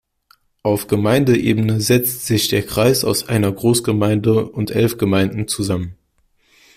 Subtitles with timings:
[0.63, 5.95] Auf Gemeindeebene setzt sich der Kreis aus einer Großgemeinde und elf Gemeinden zusammen.